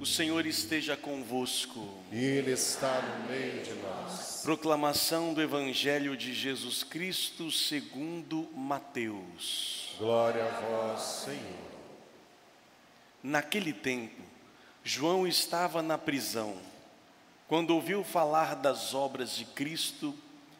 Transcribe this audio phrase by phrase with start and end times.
[0.00, 1.88] O Senhor esteja convosco.
[2.10, 4.40] Ele está no meio de nós.
[4.42, 9.94] Proclamação do Evangelho de Jesus Cristo segundo Mateus.
[9.98, 11.72] Glória a vós, Senhor.
[13.22, 14.20] Naquele tempo,
[14.82, 16.58] João estava na prisão.
[17.48, 20.14] Quando ouviu falar das obras de Cristo,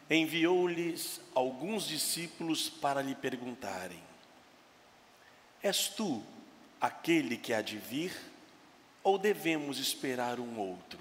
[0.08, 4.02] enviou-lhes alguns discípulos para lhe perguntarem:
[5.62, 6.22] És tu
[6.80, 8.14] aquele que há de vir,
[9.04, 10.98] ou devemos esperar um outro?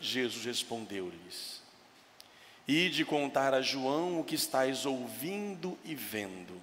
[0.00, 1.62] Jesus respondeu-lhes:
[2.66, 6.60] Ide contar a João o que estáis ouvindo e vendo.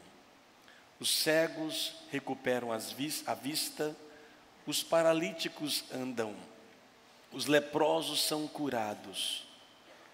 [0.99, 3.95] Os cegos recuperam vis a vista,
[4.67, 6.35] os paralíticos andam,
[7.31, 9.47] os leprosos são curados,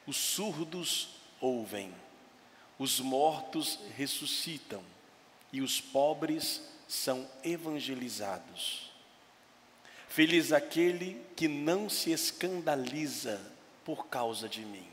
[0.06, 1.10] os surdos
[1.42, 1.94] ouvem,
[2.80, 4.84] os mortos ressuscitam
[5.52, 8.87] e os pobres são evangelizados.
[10.18, 13.40] Feliz aquele que não se escandaliza
[13.86, 14.88] por causa de mim.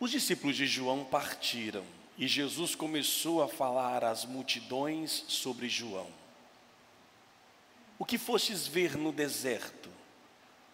[0.00, 1.84] Os discípulos de João partiram
[2.18, 6.08] e Jesus começou a falar às multidões sobre João.
[7.96, 9.88] O que fostes ver no deserto?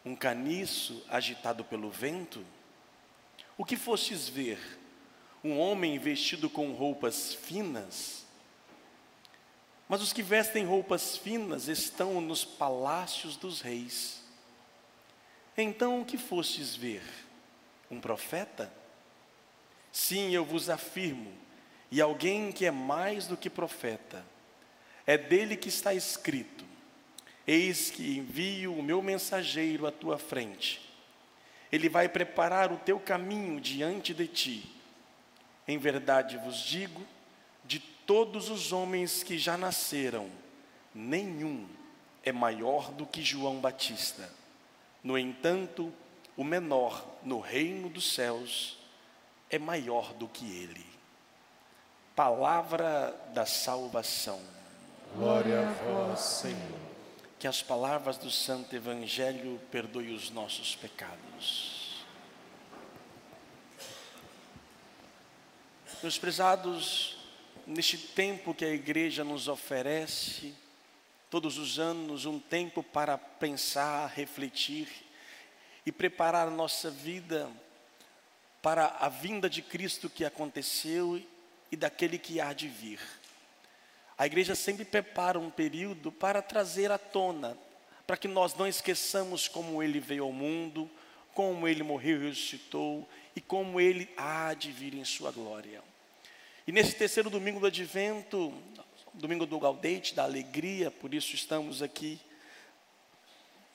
[0.06, 2.42] Um caniço agitado pelo vento?
[3.58, 4.58] O que fostes ver?
[5.44, 8.26] Um homem vestido com roupas finas?
[9.88, 14.22] Mas os que vestem roupas finas estão nos palácios dos reis.
[15.56, 17.02] Então o que fostes ver?
[17.90, 18.70] Um profeta?
[19.90, 21.32] Sim, eu vos afirmo,
[21.90, 24.24] e alguém que é mais do que profeta,
[25.06, 26.64] é dele que está escrito:
[27.46, 30.86] Eis que envio o meu mensageiro à tua frente.
[31.72, 34.74] Ele vai preparar o teu caminho diante de ti.
[35.66, 37.06] Em verdade vos digo,
[37.68, 40.30] de todos os homens que já nasceram,
[40.94, 41.68] nenhum
[42.24, 44.28] é maior do que João Batista.
[45.04, 45.92] No entanto,
[46.34, 48.78] o menor no reino dos céus
[49.50, 50.86] é maior do que ele.
[52.16, 54.40] Palavra da salvação.
[55.14, 56.78] Glória a vós, Senhor.
[57.38, 62.04] Que as palavras do Santo Evangelho perdoem os nossos pecados.
[66.02, 67.17] Meus prezados,
[67.68, 70.54] neste tempo que a igreja nos oferece,
[71.28, 74.88] todos os anos, um tempo para pensar, refletir
[75.84, 77.50] e preparar a nossa vida
[78.62, 81.22] para a vinda de Cristo que aconteceu
[81.70, 83.00] e daquele que há de vir.
[84.16, 87.56] A igreja sempre prepara um período para trazer à tona,
[88.06, 90.90] para que nós não esqueçamos como ele veio ao mundo,
[91.34, 93.06] como ele morreu e ressuscitou
[93.36, 95.82] e como ele há de vir em sua glória.
[96.68, 98.52] E nesse terceiro domingo do advento,
[99.14, 102.20] domingo do Gaudete, da alegria, por isso estamos aqui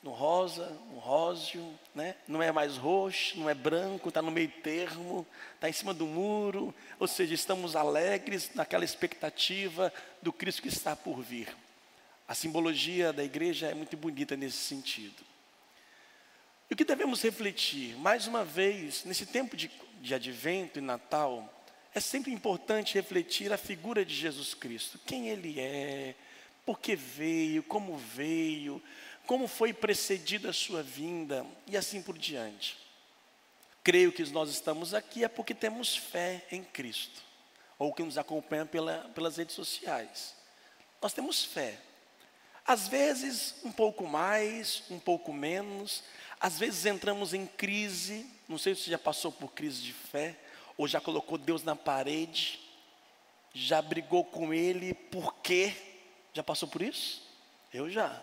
[0.03, 2.13] no rosa, no róseo, né?
[2.27, 6.05] não é mais roxo, não é branco, está no meio termo, está em cima do
[6.05, 11.47] muro, ou seja, estamos alegres naquela expectativa do Cristo que está por vir.
[12.27, 15.23] A simbologia da igreja é muito bonita nesse sentido.
[16.69, 21.49] E o que devemos refletir, mais uma vez, nesse tempo de, de advento e Natal,
[21.93, 26.15] é sempre importante refletir a figura de Jesus Cristo, quem Ele é,
[26.65, 28.81] por que veio, como veio,
[29.25, 32.77] como foi precedida a sua vinda e assim por diante.
[33.83, 37.21] Creio que nós estamos aqui é porque temos fé em Cristo,
[37.77, 40.33] ou que nos acompanha pela, pelas redes sociais.
[41.01, 41.77] Nós temos fé.
[42.65, 46.01] Às vezes, um pouco mais, um pouco menos.
[46.39, 48.25] Às vezes entramos em crise.
[48.47, 50.37] Não sei se já passou por crise de fé,
[50.77, 52.59] ou já colocou Deus na parede,
[53.53, 55.75] já brigou com Ele, por quê?
[56.33, 57.21] Já passou por isso?
[57.73, 58.21] Eu já.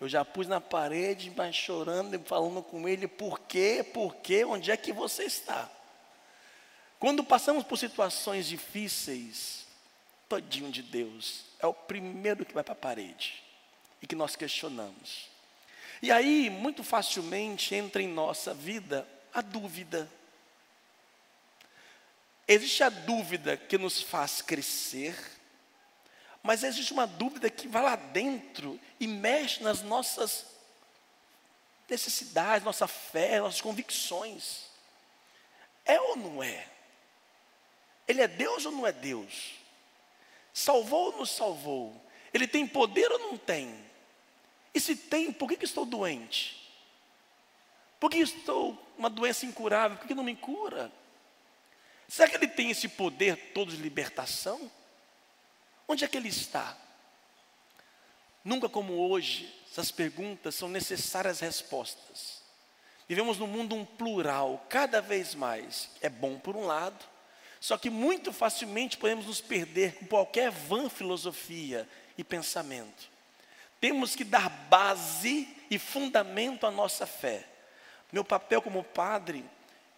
[0.00, 4.44] Eu já pus na parede, mas chorando e falando com ele, por quê, por quê,
[4.44, 5.70] onde é que você está?
[6.98, 9.66] Quando passamos por situações difíceis,
[10.28, 13.42] todinho de Deus é o primeiro que vai para a parede
[14.02, 15.28] e que nós questionamos.
[16.02, 20.10] E aí, muito facilmente entra em nossa vida a dúvida.
[22.48, 25.16] Existe a dúvida que nos faz crescer,
[26.42, 30.46] mas existe uma dúvida que vai lá dentro e mexe nas nossas
[31.88, 34.66] necessidades, nossa fé, nossas convicções.
[35.84, 36.68] É ou não é?
[38.06, 39.54] Ele é Deus ou não é Deus?
[40.52, 42.00] Salvou ou não salvou?
[42.32, 43.84] Ele tem poder ou não tem?
[44.72, 46.70] E se tem, por que, que estou doente?
[47.98, 49.98] Por que estou uma doença incurável?
[49.98, 50.92] Por que não me cura?
[52.08, 54.70] Será que ele tem esse poder todo de libertação?
[55.88, 56.76] Onde é que ele está?
[58.44, 62.42] Nunca como hoje, essas perguntas são necessárias respostas.
[63.08, 65.90] Vivemos num mundo um plural, cada vez mais.
[66.00, 67.04] É bom por um lado,
[67.60, 73.10] só que muito facilmente podemos nos perder com qualquer vã filosofia e pensamento.
[73.80, 77.44] Temos que dar base e fundamento à nossa fé.
[78.12, 79.44] Meu papel como padre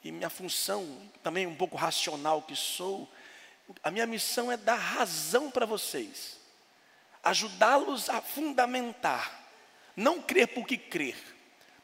[0.02, 3.08] e minha função, também um pouco racional que sou,
[3.82, 6.38] a minha missão é dar razão para vocês
[7.22, 9.46] ajudá-los a fundamentar,
[9.96, 11.16] não crer por que crer,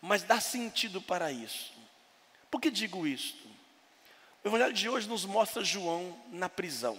[0.01, 1.73] mas dar sentido para isso.
[2.51, 3.45] Por que digo isto?
[4.43, 6.99] O Evangelho de hoje nos mostra João na prisão.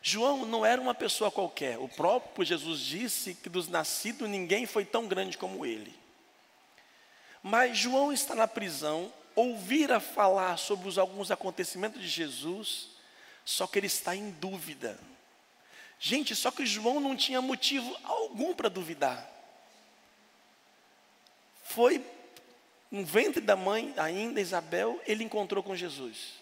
[0.00, 4.84] João não era uma pessoa qualquer, o próprio Jesus disse que dos nascidos ninguém foi
[4.84, 5.94] tão grande como ele.
[7.42, 12.88] Mas João está na prisão, ouvira falar sobre os, alguns acontecimentos de Jesus,
[13.44, 14.98] só que ele está em dúvida.
[15.98, 19.30] Gente, só que João não tinha motivo algum para duvidar.
[21.64, 22.04] Foi
[22.90, 26.34] no ventre da mãe, ainda Isabel, ele encontrou com Jesus.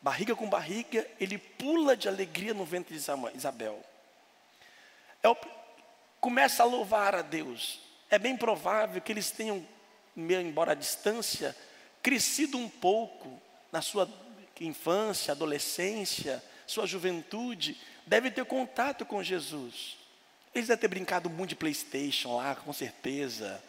[0.00, 3.00] Barriga com barriga, ele pula de alegria no ventre de
[3.34, 3.84] Isabel.
[5.22, 5.28] É
[6.20, 7.80] começa a louvar a Deus.
[8.08, 9.66] É bem provável que eles tenham,
[10.16, 11.56] embora à distância,
[12.02, 13.40] crescido um pouco
[13.70, 14.08] na sua
[14.60, 17.76] infância, adolescência, sua juventude,
[18.06, 19.96] deve ter contato com Jesus.
[20.54, 23.62] Eles devem ter brincado muito de Playstation lá, com certeza.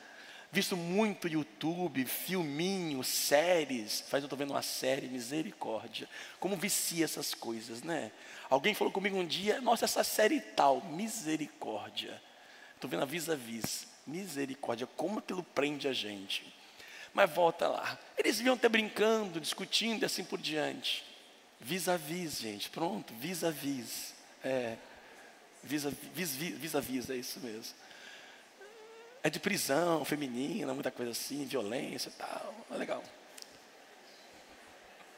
[0.50, 4.00] Visto muito YouTube, filminho, séries.
[4.08, 6.08] Faz eu estou vendo uma série, misericórdia.
[6.40, 8.12] Como vicia essas coisas, né?
[8.50, 12.22] Alguém falou comigo um dia, nossa, essa série tal, misericórdia.
[12.76, 16.52] Estou vendo a vis-a-vis, misericórdia, como aquilo prende a gente.
[17.14, 18.00] Mas volta lá.
[18.18, 21.04] Eles vinham até brincando, discutindo e assim por diante.
[21.60, 24.14] Vis-a-vis, gente, pronto, vis-a-vis.
[24.44, 24.78] É,
[25.64, 27.76] vis-a-vis, é isso mesmo.
[29.24, 32.56] É de prisão feminina, muita coisa assim, violência e tal.
[32.72, 33.04] É legal.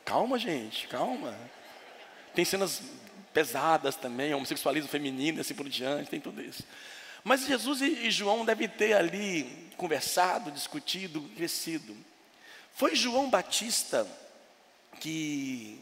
[0.05, 1.37] Calma, gente, calma.
[2.33, 2.81] Tem cenas
[3.33, 6.63] pesadas também, homossexualismo feminino, assim por diante, tem tudo isso.
[7.23, 11.95] Mas Jesus e João devem ter ali conversado, discutido, crescido.
[12.73, 14.07] Foi João Batista
[14.99, 15.79] que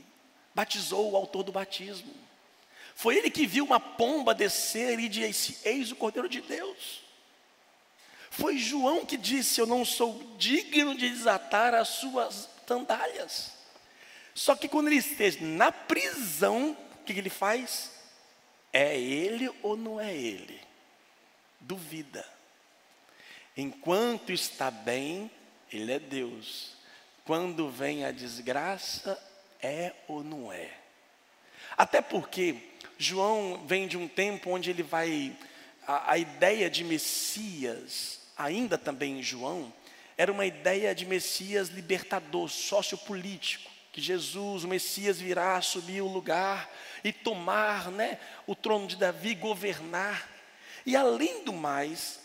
[0.54, 2.14] batizou o autor do batismo.
[2.96, 7.02] Foi ele que viu uma pomba descer e disse: Eis o Cordeiro de Deus.
[8.32, 13.52] Foi João que disse: Eu não sou digno de desatar as suas sandálias.
[14.34, 17.92] Só que quando ele esteja na prisão, o que ele faz?
[18.72, 20.67] É ele ou não é ele?
[21.68, 22.26] Duvida.
[23.58, 25.30] Enquanto está bem,
[25.72, 26.72] ele é Deus.
[27.26, 29.22] Quando vem a desgraça,
[29.62, 30.72] é ou não é?
[31.76, 32.56] Até porque
[32.98, 35.36] João vem de um tempo onde ele vai.
[35.86, 39.74] A, a ideia de Messias, ainda também em João,
[40.18, 43.70] era uma ideia de Messias libertador, sociopolítico.
[43.92, 46.72] Que Jesus, o Messias, virá assumir o lugar
[47.04, 50.37] e tomar né, o trono de Davi, governar.
[50.88, 52.18] E além do mais,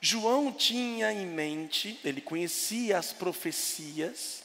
[0.00, 4.44] João tinha em mente, ele conhecia as profecias,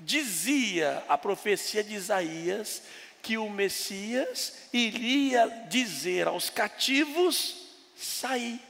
[0.00, 2.82] dizia a profecia de Isaías
[3.22, 8.60] que o Messias iria dizer aos cativos sair,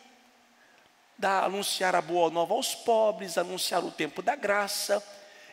[1.17, 5.03] da, anunciar a boa nova aos pobres, anunciar o tempo da graça.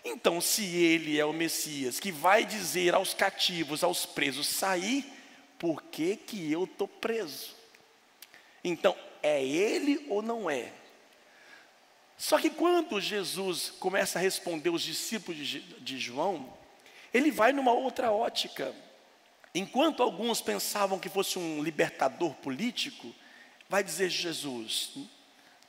[0.03, 5.05] Então, se ele é o Messias que vai dizer aos cativos, aos presos sair,
[5.57, 7.62] por que que eu estou preso?
[8.63, 10.71] Então, é ele ou não é?
[12.17, 16.53] Só que quando Jesus começa a responder os discípulos de, João,
[17.13, 18.73] ele vai numa outra ótica.
[19.53, 23.13] Enquanto alguns pensavam que fosse um libertador político,
[23.67, 24.91] vai dizer Jesus,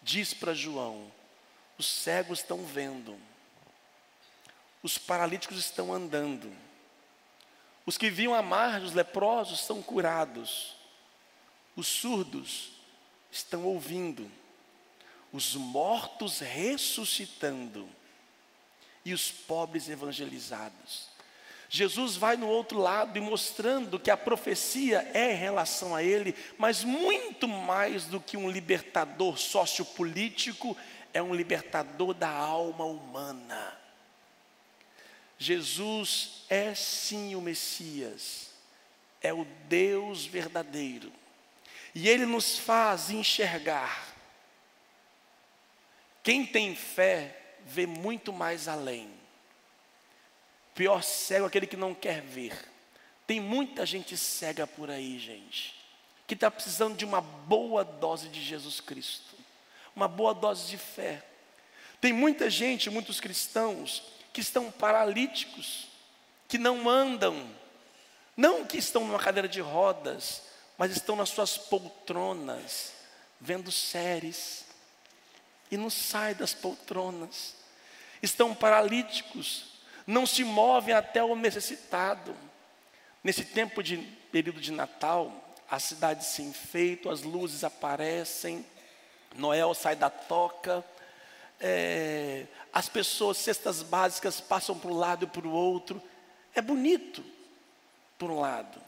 [0.03, 1.11] diz para João:
[1.77, 3.19] os cegos estão vendo,
[4.83, 6.53] os paralíticos estão andando,
[7.85, 10.77] os que viam a margem, os leprosos estão curados,
[11.75, 12.74] os surdos
[13.35, 14.31] estão ouvindo,
[15.33, 17.89] os mortos ressuscitando
[19.05, 21.09] e os pobres evangelizados.
[21.69, 26.33] Jesus vai no outro lado e mostrando que a profecia é em relação a ele,
[26.57, 30.77] mas muito mais do que um libertador sociopolítico,
[31.13, 33.77] é um libertador da alma humana.
[35.37, 38.51] Jesus é sim o Messias,
[39.21, 41.13] é o Deus verdadeiro,
[41.95, 44.15] e ele nos faz enxergar.
[46.23, 49.09] Quem tem fé vê muito mais além.
[50.75, 52.53] Pior cego é aquele que não quer ver.
[53.27, 55.75] Tem muita gente cega por aí, gente.
[56.27, 59.37] que está precisando de uma boa dose de Jesus Cristo,
[59.95, 61.23] uma boa dose de fé.
[62.01, 65.87] Tem muita gente, muitos cristãos, que estão paralíticos,
[66.49, 67.47] que não andam,
[68.37, 70.43] não que estão numa cadeira de rodas,
[70.85, 72.93] mas estão nas suas poltronas,
[73.41, 74.67] vendo séries,
[75.71, 77.55] e não saem das poltronas.
[78.23, 82.37] Estão paralíticos, não se movem até o necessitado.
[83.23, 83.97] Nesse tempo de
[84.31, 85.33] período de Natal,
[85.71, 88.63] a cidade se enfeita, as luzes aparecem,
[89.35, 90.85] Noel sai da toca,
[91.59, 96.03] é, as pessoas, cestas básicas, passam para um lado e para o outro.
[96.55, 97.25] É bonito,
[98.19, 98.84] por um lado.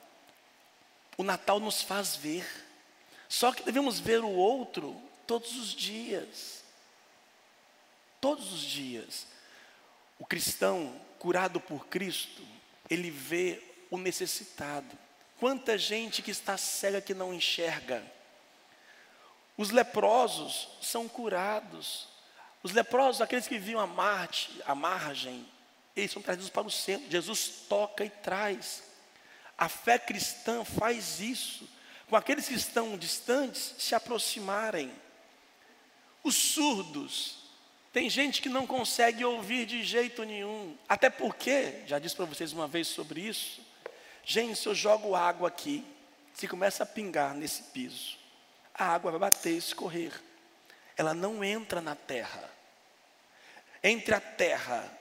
[1.16, 2.46] O Natal nos faz ver.
[3.28, 6.62] Só que devemos ver o outro todos os dias.
[8.20, 9.26] Todos os dias.
[10.18, 12.42] O cristão curado por Cristo,
[12.88, 14.96] ele vê o necessitado.
[15.38, 18.02] Quanta gente que está cega que não enxerga.
[19.56, 22.08] Os leprosos são curados.
[22.62, 25.46] Os leprosos, aqueles que viviam à, marte, à margem,
[25.94, 27.10] eles são trazidos para o centro.
[27.10, 28.82] Jesus toca e traz.
[29.56, 31.68] A fé cristã faz isso.
[32.08, 34.92] Com aqueles que estão distantes, se aproximarem.
[36.22, 37.38] Os surdos,
[37.92, 40.76] tem gente que não consegue ouvir de jeito nenhum.
[40.88, 43.60] Até porque, já disse para vocês uma vez sobre isso.
[44.22, 45.84] Gente, se eu jogo água aqui,
[46.34, 48.18] se começa a pingar nesse piso,
[48.74, 50.12] a água vai bater e escorrer.
[50.96, 52.50] Ela não entra na terra.
[53.82, 54.92] Entre a terra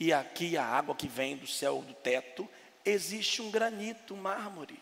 [0.00, 2.48] e aqui a água que vem do céu, do teto,
[2.86, 4.80] existe um granito, um mármore.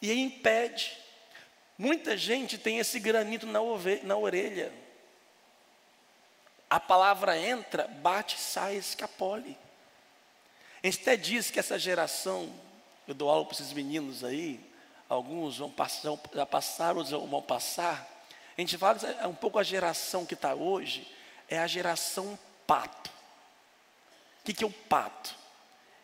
[0.00, 0.96] E impede.
[1.76, 3.60] Muita gente tem esse granito na,
[4.02, 4.72] na orelha.
[6.68, 9.56] A palavra entra, bate, sai, escapole.
[10.84, 12.52] Até diz que essa geração,
[13.06, 14.60] eu dou aula para esses meninos aí,
[15.08, 18.06] alguns vão passar, já passaram, outros vão passar.
[18.56, 21.10] A gente fala é um pouco a geração que está hoje,
[21.48, 23.10] é a geração pato.
[24.40, 25.34] O que, que é o pato?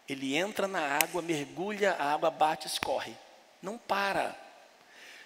[0.09, 3.15] Ele entra na água, mergulha, a água bate, escorre.
[3.63, 4.37] Não para.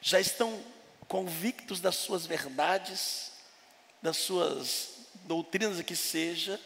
[0.01, 0.63] Já estão
[1.09, 3.33] convictos das suas verdades,
[4.01, 4.91] das suas
[5.25, 6.61] doutrinas que seja,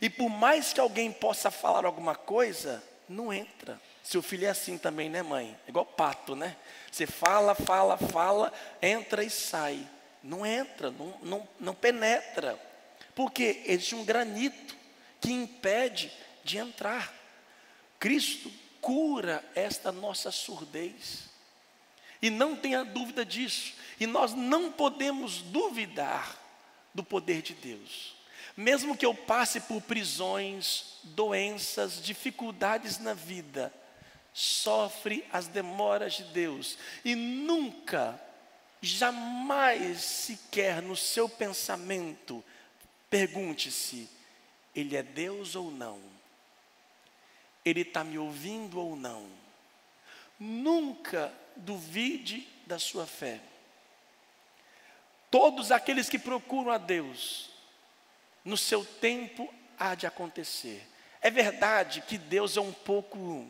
[0.00, 3.80] e por mais que alguém possa falar alguma coisa, não entra.
[4.02, 5.56] Seu filho é assim também, né, mãe?
[5.66, 6.56] É igual pato, né?
[6.92, 8.52] Você fala, fala, fala,
[8.82, 9.88] entra e sai.
[10.22, 12.58] Não entra, não, não, não penetra.
[13.14, 14.76] Porque existe um granito
[15.20, 17.23] que impede de entrar.
[18.04, 21.24] Cristo cura esta nossa surdez.
[22.20, 23.72] E não tenha dúvida disso.
[23.98, 26.38] E nós não podemos duvidar
[26.92, 28.14] do poder de Deus.
[28.54, 33.72] Mesmo que eu passe por prisões, doenças, dificuldades na vida,
[34.34, 38.20] sofre as demoras de Deus e nunca,
[38.82, 42.44] jamais sequer no seu pensamento
[43.14, 44.10] Pergunte-se:
[44.74, 46.00] Ele é Deus ou não?
[47.64, 49.26] Ele está me ouvindo ou não?
[50.38, 53.40] Nunca duvide da sua fé.
[55.30, 57.50] Todos aqueles que procuram a Deus,
[58.44, 60.86] no seu tempo há de acontecer.
[61.20, 63.48] É verdade que Deus é um pouco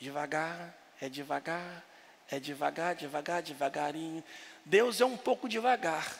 [0.00, 1.84] devagar, é devagar,
[2.30, 4.22] é devagar, devagar, devagarinho.
[4.64, 6.16] Deus é um pouco devagar.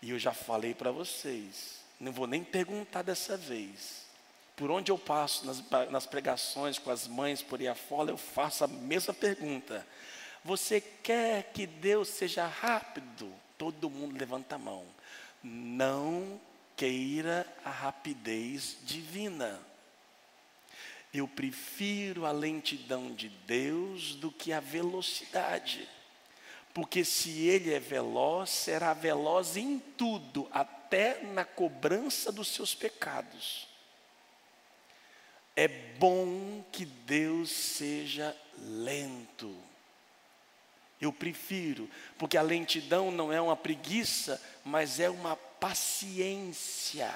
[0.00, 4.05] E eu já falei para vocês, não vou nem perguntar dessa vez.
[4.56, 8.64] Por onde eu passo nas, nas pregações com as mães por aí afora, eu faço
[8.64, 9.86] a mesma pergunta.
[10.42, 13.30] Você quer que Deus seja rápido?
[13.58, 14.86] Todo mundo levanta a mão.
[15.42, 16.40] Não
[16.74, 19.60] queira a rapidez divina.
[21.12, 25.86] Eu prefiro a lentidão de Deus do que a velocidade.
[26.72, 33.75] Porque se ele é veloz, será veloz em tudo, até na cobrança dos seus pecados.
[35.56, 39.56] É bom que Deus seja lento.
[41.00, 47.12] Eu prefiro, porque a lentidão não é uma preguiça, mas é uma paciência.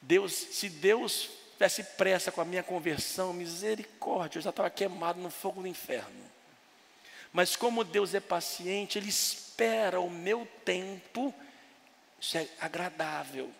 [0.00, 5.30] Deus, se Deus tivesse pressa com a minha conversão, misericórdia, eu já estava queimado no
[5.30, 6.30] fogo do inferno.
[7.32, 11.32] Mas como Deus é paciente, Ele espera o meu tempo,
[12.20, 13.50] isso é agradável.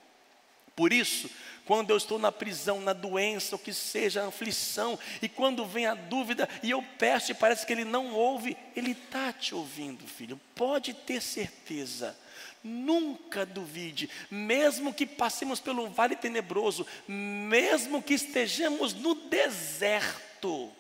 [0.75, 1.29] Por isso,
[1.65, 5.95] quando eu estou na prisão, na doença, o que seja, aflição, e quando vem a
[5.95, 10.41] dúvida, e eu peço e parece que Ele não ouve, Ele está te ouvindo, filho,
[10.55, 12.19] pode ter certeza.
[12.65, 20.73] Nunca duvide, mesmo que passemos pelo vale tenebroso, mesmo que estejamos no deserto,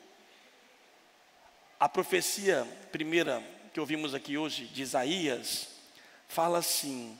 [1.79, 5.69] A profecia primeira que ouvimos aqui hoje, de Isaías,
[6.29, 7.19] fala assim: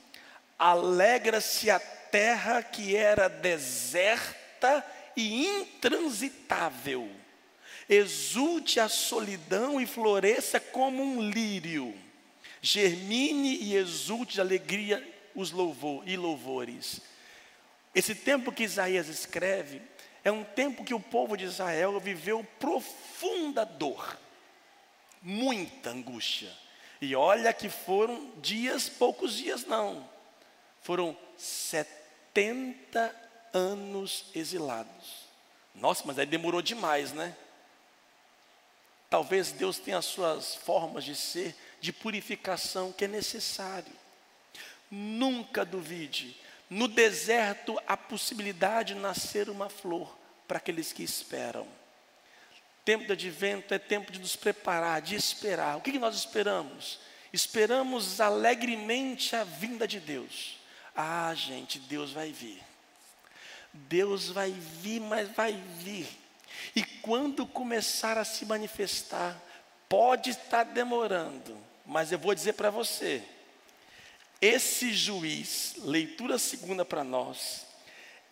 [0.57, 1.79] Alegra-se a
[2.13, 4.85] terra que era deserta
[5.17, 7.09] e intransitável,
[7.89, 11.91] exulte a solidão e floresça como um lírio,
[12.61, 15.03] germine e exulte de alegria
[15.33, 17.01] os louvor e louvores.
[17.95, 19.81] Esse tempo que Isaías escreve
[20.23, 24.19] é um tempo que o povo de Israel viveu profunda dor,
[25.19, 26.51] muita angústia.
[27.01, 30.07] E olha que foram dias, poucos dias não,
[30.79, 32.02] foram 70
[33.53, 35.23] anos exilados.
[35.75, 37.35] Nossa, mas aí demorou demais, né?
[39.09, 43.93] Talvez Deus tenha as suas formas de ser, de purificação que é necessário.
[44.89, 46.35] Nunca duvide,
[46.69, 51.67] no deserto a possibilidade de nascer uma flor para aqueles que esperam.
[52.83, 55.77] Tempo de advento é tempo de nos preparar, de esperar.
[55.77, 56.99] O que nós esperamos?
[57.31, 60.57] Esperamos alegremente a vinda de Deus.
[60.95, 62.61] Ah, gente, Deus vai vir.
[63.73, 66.07] Deus vai vir, mas vai vir.
[66.75, 69.35] E quando começar a se manifestar,
[69.89, 73.23] pode estar demorando, mas eu vou dizer para você:
[74.39, 77.65] esse juiz, leitura segunda para nós,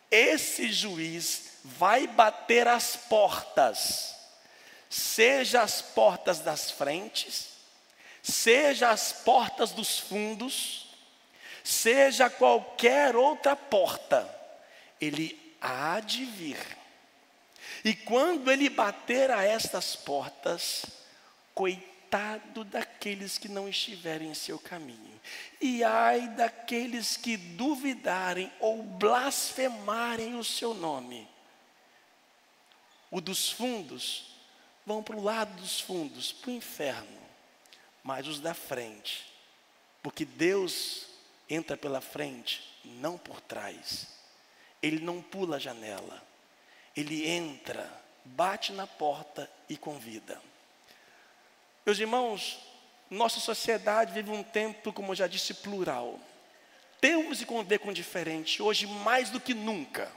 [0.10, 4.12] esse juiz vai bater as portas
[4.92, 7.48] seja as portas das frentes,
[8.22, 10.91] seja as portas dos fundos,
[11.64, 14.30] seja qualquer outra porta,
[15.00, 16.58] ele há de vir.
[17.84, 20.86] E quando ele bater a estas portas,
[21.54, 25.20] coitado daqueles que não estiverem em seu caminho,
[25.60, 31.28] e ai daqueles que duvidarem ou blasfemarem o seu nome.
[33.10, 34.36] O dos fundos
[34.86, 37.22] vão para o lado dos fundos, para o inferno,
[38.04, 39.26] mas os da frente,
[40.02, 41.11] porque Deus
[41.54, 44.08] entra pela frente, não por trás.
[44.82, 46.22] Ele não pula a janela,
[46.96, 47.88] ele entra,
[48.24, 50.42] bate na porta e convida.
[51.86, 52.60] Meus irmãos,
[53.10, 56.20] nossa sociedade vive um tempo, como eu já disse, plural.
[57.00, 60.12] Temos que conviver com o diferente, hoje mais do que nunca.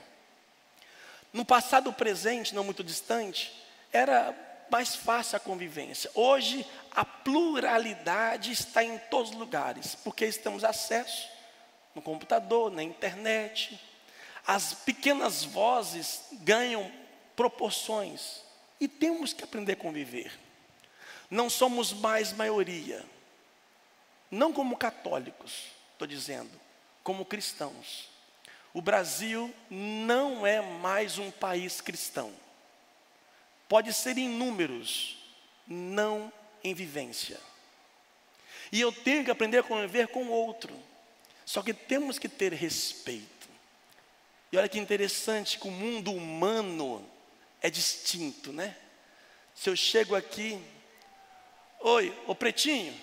[1.32, 3.52] No passado presente, não muito distante,
[3.92, 4.32] era
[4.70, 6.10] mais fácil a convivência.
[6.14, 11.28] Hoje, a pluralidade está em todos os lugares, porque estamos acesso
[11.94, 13.80] no computador, na internet.
[14.46, 16.90] As pequenas vozes ganham
[17.36, 18.42] proporções
[18.80, 20.38] e temos que aprender a conviver.
[21.30, 23.04] Não somos mais maioria,
[24.30, 26.50] não como católicos, estou dizendo,
[27.02, 28.08] como cristãos.
[28.72, 32.32] O Brasil não é mais um país cristão.
[33.68, 35.16] Pode ser em números,
[35.66, 37.40] não em vivência.
[38.70, 40.74] E eu tenho que aprender a conviver com o outro.
[41.44, 43.48] Só que temos que ter respeito.
[44.50, 47.04] E olha que interessante que o mundo humano
[47.60, 48.76] é distinto, né?
[49.54, 50.60] Se eu chego aqui,
[51.80, 52.94] oi, ô pretinho,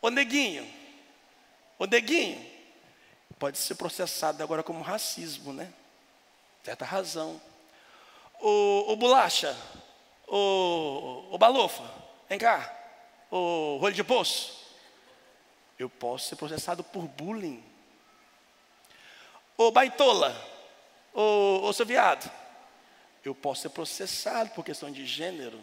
[0.00, 0.68] ô neguinho,
[1.78, 2.44] ô neguinho,
[3.38, 5.72] pode ser processado agora como racismo, né?
[6.64, 7.40] Certa razão.
[8.40, 9.56] Ô, ô bolacha,
[10.26, 11.82] ô, balofa,
[12.28, 12.72] vem cá,
[13.30, 14.56] ô rolho de poço.
[15.76, 17.62] Eu posso ser processado por bullying.
[19.56, 20.36] Ô baitola,
[21.12, 22.30] ô seu viado.
[23.24, 25.60] Eu posso ser processado por questão de gênero.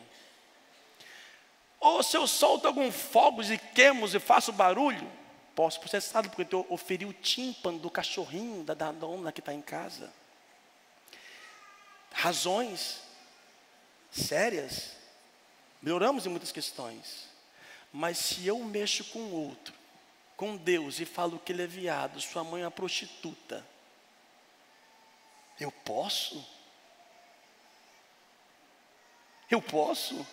[1.79, 5.09] Ou se eu solto algum fogos e queimos e faço barulho,
[5.55, 9.53] posso ser processado porque eu oferi o tímpano do cachorrinho da, da dona que está
[9.53, 10.11] em casa
[12.25, 13.03] razões
[14.09, 14.93] sérias,
[15.79, 17.27] melhoramos em muitas questões.
[17.93, 19.75] Mas se eu mexo com outro,
[20.35, 23.63] com Deus, e falo que ele é viado, sua mãe é uma prostituta,
[25.59, 26.43] eu posso?
[29.47, 30.25] Eu posso?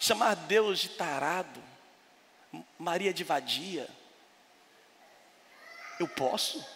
[0.00, 1.62] Chamar Deus de tarado,
[2.76, 3.88] Maria de vadia,
[6.00, 6.66] eu posso?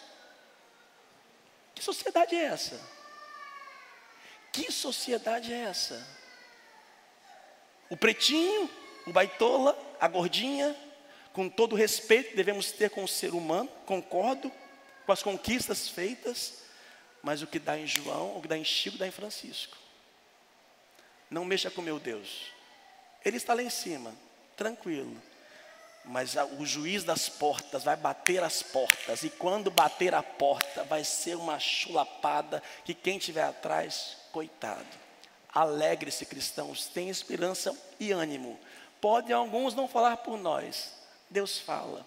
[1.75, 2.98] Que sociedade é essa?
[4.59, 6.05] Que sociedade é essa?
[7.89, 8.69] O pretinho,
[9.07, 10.75] o baitola, a gordinha,
[11.31, 14.51] com todo o respeito que devemos ter com o ser humano, concordo
[15.05, 16.55] com as conquistas feitas,
[17.23, 19.77] mas o que dá em João, o que dá em Chico, dá em Francisco.
[21.31, 22.51] Não mexa com meu Deus.
[23.23, 24.13] Ele está lá em cima,
[24.57, 25.15] tranquilo.
[26.03, 31.05] Mas o juiz das portas vai bater as portas, e quando bater a porta, vai
[31.05, 34.85] ser uma chulapada que quem estiver atrás coitado.
[35.53, 38.59] Alegre-se, cristãos, tenha esperança e ânimo.
[39.01, 40.93] Podem alguns não falar por nós,
[41.29, 42.05] Deus fala.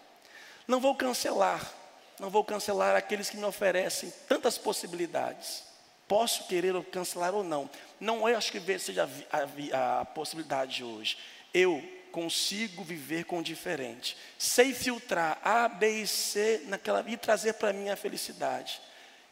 [0.67, 1.73] Não vou cancelar,
[2.19, 5.65] não vou cancelar aqueles que me oferecem tantas possibilidades.
[6.07, 7.69] Posso querer cancelar ou não.
[7.99, 11.17] Não é, acho que seja a, a, a possibilidade hoje.
[11.53, 11.83] Eu
[12.13, 14.17] consigo viver com o diferente.
[14.39, 18.81] Sei filtrar A, B e C naquela, e trazer para mim a felicidade.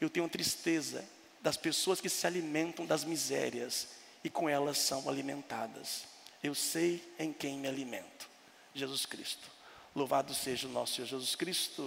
[0.01, 1.05] Eu tenho tristeza
[1.41, 3.89] das pessoas que se alimentam das misérias
[4.23, 6.05] e com elas são alimentadas.
[6.43, 8.29] Eu sei em quem me alimento.
[8.75, 9.51] Jesus Cristo.
[9.95, 11.83] Louvado seja o nosso Senhor Jesus Cristo.